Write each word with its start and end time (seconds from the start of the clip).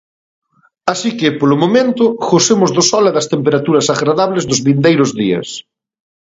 Así 0.93 1.09
que, 1.19 1.35
polo 1.39 1.55
momento, 1.63 2.03
gocemos 2.31 2.71
do 2.77 2.83
sol 2.91 3.03
e 3.09 3.15
das 3.17 3.29
temperaturas 3.33 3.87
agradables 3.95 4.43
dos 4.49 4.63
vindeiros 4.67 5.09
días. 5.21 5.49